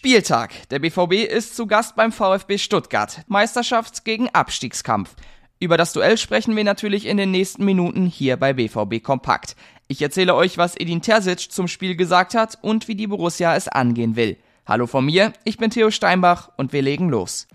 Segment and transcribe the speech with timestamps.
[0.00, 0.66] Spieltag.
[0.70, 3.20] Der BVB ist zu Gast beim VfB Stuttgart.
[3.26, 5.14] Meisterschaft gegen Abstiegskampf.
[5.58, 9.56] Über das Duell sprechen wir natürlich in den nächsten Minuten hier bei BVB Kompakt.
[9.88, 13.68] Ich erzähle euch, was Edin Terzic zum Spiel gesagt hat und wie die Borussia es
[13.68, 14.38] angehen will.
[14.64, 17.46] Hallo von mir, ich bin Theo Steinbach und wir legen los.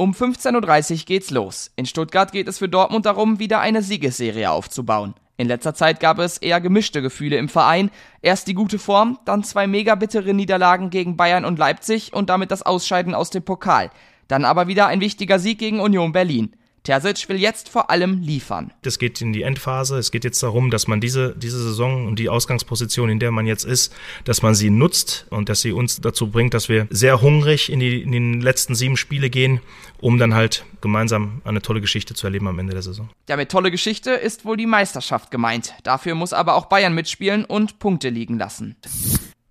[0.00, 1.72] Um 15.30 Uhr geht's los.
[1.74, 5.14] In Stuttgart geht es für Dortmund darum, wieder eine Siegesserie aufzubauen.
[5.36, 7.90] In letzter Zeit gab es eher gemischte Gefühle im Verein.
[8.22, 12.52] Erst die gute Form, dann zwei mega bittere Niederlagen gegen Bayern und Leipzig und damit
[12.52, 13.90] das Ausscheiden aus dem Pokal.
[14.28, 16.54] Dann aber wieder ein wichtiger Sieg gegen Union Berlin.
[16.88, 18.72] Terzic will jetzt vor allem liefern.
[18.82, 19.98] Es geht in die Endphase.
[19.98, 23.46] Es geht jetzt darum, dass man diese, diese Saison und die Ausgangsposition, in der man
[23.46, 27.20] jetzt ist, dass man sie nutzt und dass sie uns dazu bringt, dass wir sehr
[27.20, 29.60] hungrig in, die, in den letzten sieben Spiele gehen,
[30.00, 33.10] um dann halt gemeinsam eine tolle Geschichte zu erleben am Ende der Saison.
[33.28, 35.74] Ja, mit tolle Geschichte ist wohl die Meisterschaft gemeint.
[35.82, 38.76] Dafür muss aber auch Bayern mitspielen und Punkte liegen lassen.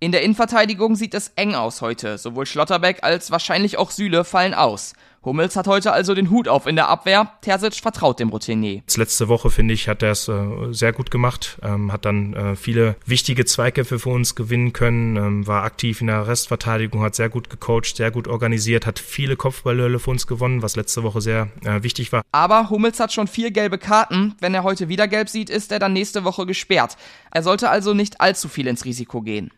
[0.00, 2.18] In der Innenverteidigung sieht es eng aus heute.
[2.18, 4.92] Sowohl Schlotterbeck als wahrscheinlich auch Süle fallen aus.
[5.28, 7.30] Hummels hat heute also den Hut auf in der Abwehr.
[7.42, 8.80] Terzic vertraut dem Routinier.
[8.96, 10.32] Letzte Woche, finde ich, hat er es äh,
[10.70, 11.58] sehr gut gemacht.
[11.62, 15.16] Ähm, hat dann äh, viele wichtige Zweikämpfe für uns gewinnen können.
[15.16, 19.36] Ähm, war aktiv in der Restverteidigung, hat sehr gut gecoacht, sehr gut organisiert, hat viele
[19.36, 22.22] Kopfballduelle für uns gewonnen, was letzte Woche sehr äh, wichtig war.
[22.32, 24.34] Aber Hummels hat schon vier gelbe Karten.
[24.40, 26.96] Wenn er heute wieder gelb sieht, ist er dann nächste Woche gesperrt.
[27.30, 29.50] Er sollte also nicht allzu viel ins Risiko gehen.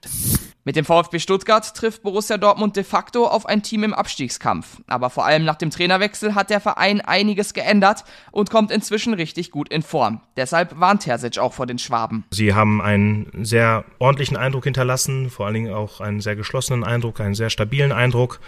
[0.71, 4.81] Mit dem VfB Stuttgart trifft Borussia Dortmund de facto auf ein Team im Abstiegskampf.
[4.87, 9.51] Aber vor allem nach dem Trainerwechsel hat der Verein einiges geändert und kommt inzwischen richtig
[9.51, 10.21] gut in Form.
[10.37, 12.23] Deshalb warnt Terzic auch vor den Schwaben.
[12.31, 17.21] Sie haben einen sehr ordentlichen Eindruck hinterlassen, vor allen Dingen auch einen sehr geschlossenen Eindruck,
[17.21, 18.39] einen sehr stabilen Eindruck.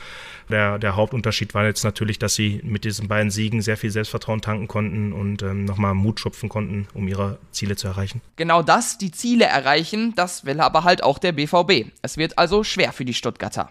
[0.48, 4.42] Der, der Hauptunterschied war jetzt natürlich, dass sie mit diesen beiden Siegen sehr viel Selbstvertrauen
[4.42, 8.20] tanken konnten und ähm, nochmal Mut schöpfen konnten, um ihre Ziele zu erreichen.
[8.36, 11.91] Genau das, die Ziele erreichen, das will aber halt auch der BVB.
[12.12, 13.70] Es wird also schwer für die Stuttgarter.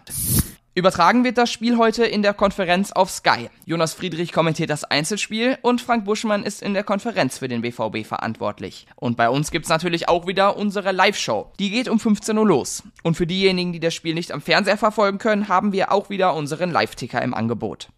[0.73, 3.51] Übertragen wird das Spiel heute in der Konferenz auf Sky.
[3.67, 8.03] Jonas Friedrich kommentiert das Einzelspiel und Frank Buschmann ist in der Konferenz für den BVB
[8.03, 8.87] verantwortlich.
[8.95, 11.51] Und bei uns gibt's natürlich auch wieder unsere Live-Show.
[11.59, 12.81] Die geht um 15 Uhr los.
[13.03, 16.33] Und für diejenigen, die das Spiel nicht am Fernseher verfolgen können, haben wir auch wieder
[16.33, 17.89] unseren Live-Ticker im Angebot.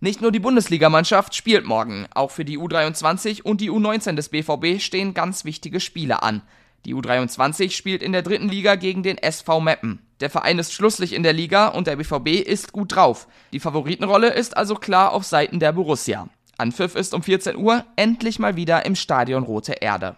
[0.00, 4.78] Nicht nur die Bundesligamannschaft spielt morgen, auch für die U23 und die U19 des BVB
[4.78, 6.42] stehen ganz wichtige Spiele an.
[6.84, 10.00] Die U23 spielt in der dritten Liga gegen den SV Meppen.
[10.20, 13.26] Der Verein ist schlusslich in der Liga und der BVB ist gut drauf.
[13.52, 16.28] Die Favoritenrolle ist also klar auf Seiten der Borussia.
[16.58, 20.16] Anpfiff ist um 14 Uhr endlich mal wieder im Stadion Rote Erde.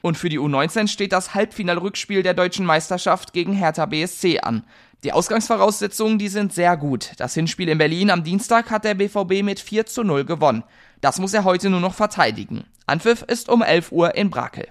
[0.00, 4.64] Und für die U19 steht das Halbfinalrückspiel der deutschen Meisterschaft gegen Hertha BSC an.
[5.04, 7.12] Die Ausgangsvoraussetzungen, die sind sehr gut.
[7.18, 10.64] Das Hinspiel in Berlin am Dienstag hat der BVB mit 4 zu 0 gewonnen.
[11.00, 12.64] Das muss er heute nur noch verteidigen.
[12.86, 14.68] Anpfiff ist um 11 Uhr in Brakel.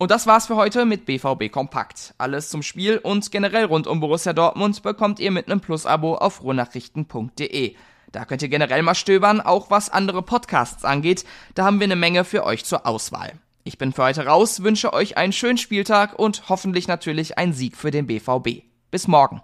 [0.00, 2.14] Und das war's für heute mit BVB Kompakt.
[2.16, 6.42] Alles zum Spiel und generell rund um Borussia Dortmund bekommt ihr mit einem Plus-Abo auf
[6.42, 7.74] ruhrnachrichten.de.
[8.10, 11.26] Da könnt ihr generell mal stöbern, auch was andere Podcasts angeht.
[11.54, 13.34] Da haben wir eine Menge für euch zur Auswahl.
[13.62, 17.76] Ich bin für heute raus, wünsche euch einen schönen Spieltag und hoffentlich natürlich einen Sieg
[17.76, 18.62] für den BVB.
[18.90, 19.38] Bis morgen.